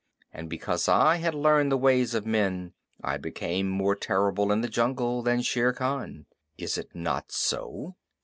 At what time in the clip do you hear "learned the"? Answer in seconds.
1.35-1.77